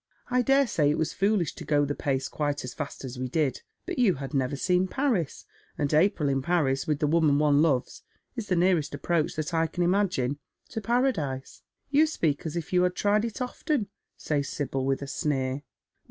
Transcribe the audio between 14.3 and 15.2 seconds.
Sibyl, with a